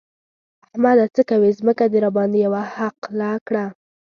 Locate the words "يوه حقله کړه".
2.45-3.65